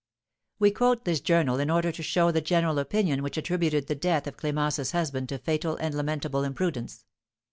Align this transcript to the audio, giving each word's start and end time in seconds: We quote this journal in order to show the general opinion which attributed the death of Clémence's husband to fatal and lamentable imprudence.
We 0.57 0.71
quote 0.71 1.05
this 1.05 1.19
journal 1.19 1.59
in 1.59 1.69
order 1.69 1.91
to 1.91 2.01
show 2.01 2.31
the 2.31 2.41
general 2.41 2.79
opinion 2.79 3.21
which 3.21 3.37
attributed 3.37 3.85
the 3.85 3.93
death 3.93 4.25
of 4.25 4.35
Clémence's 4.35 4.93
husband 4.93 5.29
to 5.29 5.37
fatal 5.37 5.75
and 5.75 5.93
lamentable 5.93 6.43
imprudence. 6.43 7.05